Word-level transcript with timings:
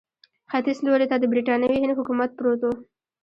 ختیځ 0.51 0.77
لوري 0.85 1.05
ته 1.11 1.15
د 1.19 1.23
برټانوي 1.31 1.77
هند 1.79 1.97
حکومت 1.99 2.29
پروت 2.37 2.61
وو. 2.63 2.73